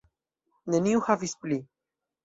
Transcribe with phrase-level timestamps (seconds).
[0.75, 1.63] Neniu havis pli.